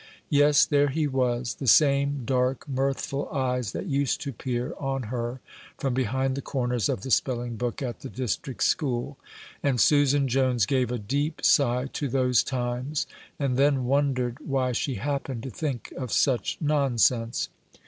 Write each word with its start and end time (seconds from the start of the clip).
Yes, 0.31 0.65
there 0.65 0.87
he 0.87 1.05
was! 1.05 1.53
the 1.53 1.67
same 1.67 2.25
dark, 2.25 2.67
mirthful 2.67 3.29
eyes 3.29 3.71
that 3.73 3.85
used 3.85 4.19
to 4.21 4.33
peer 4.33 4.73
on 4.79 5.03
her 5.13 5.41
from 5.77 5.93
behind 5.93 6.33
the 6.33 6.41
corners 6.41 6.89
of 6.89 7.01
the 7.01 7.11
spelling 7.11 7.55
book 7.55 7.83
at 7.83 7.99
the 7.99 8.09
district 8.09 8.63
school; 8.63 9.19
and 9.61 9.79
Susan 9.79 10.27
Jones 10.27 10.65
gave 10.65 10.91
a 10.91 10.97
deep 10.97 11.45
sigh 11.45 11.85
to 11.93 12.07
those 12.07 12.41
times, 12.41 13.05
and 13.37 13.57
then 13.57 13.85
wondered 13.85 14.39
why 14.39 14.71
she 14.71 14.95
happened 14.95 15.43
to 15.43 15.51
think 15.51 15.93
of 15.95 16.11
such 16.11 16.57
nonsense. 16.59 17.49